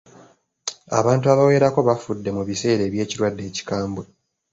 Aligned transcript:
Abantu 0.99 1.25
abawerako 1.33 1.79
bafudde 1.89 2.29
mu 2.37 2.43
biseera 2.47 2.83
by'ekirwadde 2.93 3.43
ekikambwe. 3.49 4.03